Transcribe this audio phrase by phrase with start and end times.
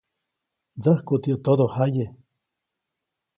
[0.77, 2.05] Ndsäjkuʼt yäʼ todojaye.